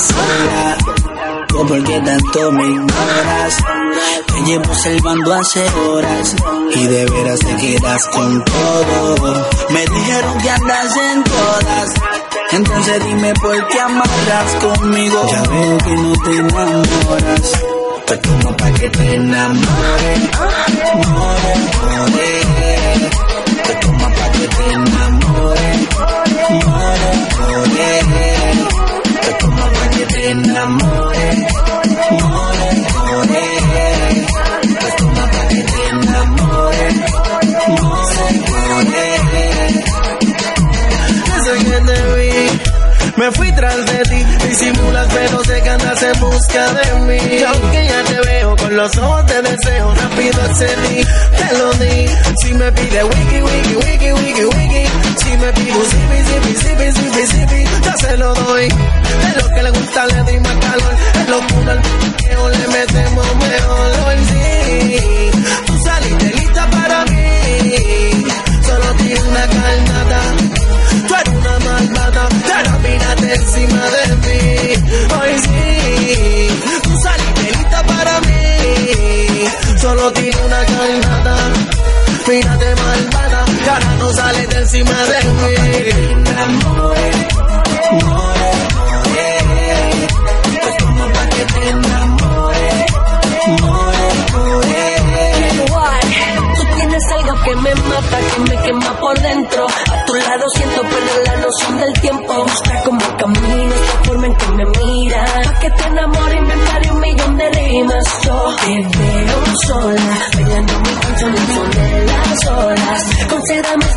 [0.00, 0.76] sola.
[1.54, 3.56] ¿O por qué tanto me ignoras?
[4.26, 6.36] Te llevo salvando hace horas
[6.74, 9.48] y de veras te quedas con todo.
[9.70, 11.94] Me dijeron que andas en todas.
[12.52, 15.26] Entonces dime por qué amarras conmigo.
[15.30, 17.52] Ya veo que no te enamoras.
[18.06, 20.20] Pues como pa' que te enamores.
[21.08, 21.58] More,
[21.88, 22.30] more.
[46.12, 47.18] En busca de mí.
[47.38, 51.04] Y aunque ya te veo con los ojos de deseo, rápido accedí,
[51.38, 52.08] te lo di.
[52.42, 54.84] Si me pide wiki, wiki, wiki, wiki, wiki.
[55.22, 56.79] Si me pide zipi, zipi, zipi,
[82.30, 85.54] Mírate malvada, que ahora no sales de encima de mí.
[86.30, 87.16] enamores,
[87.90, 89.30] more, more.
[90.62, 92.74] Pues como pa' que te enamores,
[93.60, 94.80] more, more.
[96.54, 99.66] Tú tienes algo que me mata, que me quema por dentro.
[99.66, 102.44] A tu lado siento perder la noción del tiempo.
[102.44, 105.30] Gusta como caminas, la forma en que me miras.
[105.32, 108.04] Pa' que te enamore, inventaré un millón de rimas.
[108.22, 108.70] Yo te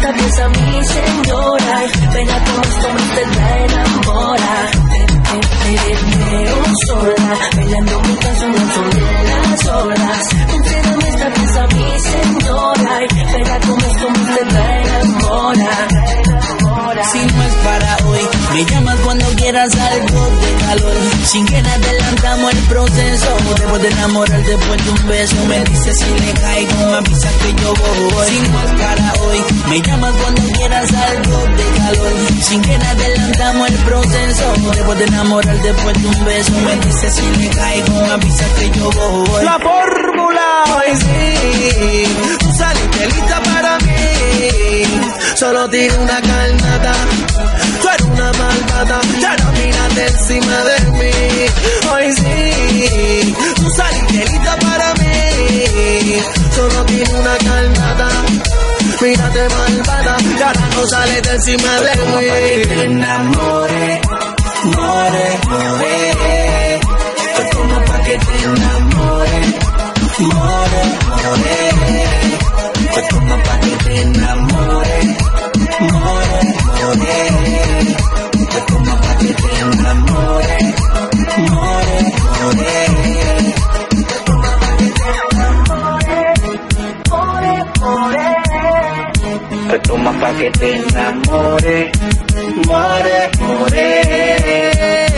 [0.04, 1.82] Esta pieza, mi señora.
[2.14, 3.22] Venga como esto me te
[3.64, 4.56] enamora.
[4.92, 5.80] Te,
[6.20, 10.24] veo sola, bailando mi canción son de las horas.
[10.52, 13.00] Concédame esta pieza, mi señora.
[13.32, 14.42] Venga como esto me te
[14.82, 15.74] enamora.
[17.06, 18.20] Si no es para hoy,
[18.54, 18.93] me cuando
[19.44, 20.98] quieras algo de calor.
[21.26, 23.38] Sin que nada adelantamos el proceso.
[23.60, 25.36] Debo de enamorar después de un beso.
[25.48, 28.28] Me dices si le caigo, me avisas que yo voy.
[28.28, 29.40] Si no es para hoy,
[29.70, 32.14] me llamas cuando quieras algo de calor.
[32.42, 34.54] Sin que nada adelantamos el proceso.
[34.76, 36.54] Debo de enamorar después de un beso.
[36.66, 39.44] Me dices si le caigo, me que yo voy.
[39.44, 42.06] La fórmula hoy sí,
[42.40, 44.84] tú saliste lista para mí.
[45.36, 46.22] Solo tiene una
[57.12, 58.10] Una carnada,
[59.02, 62.84] mírate malvada, ya no sales de encima de te mí.
[62.84, 64.02] enamore,
[64.64, 65.93] more, more.
[89.74, 91.92] Pues toma pa' que te enamore,
[92.68, 95.13] more, more.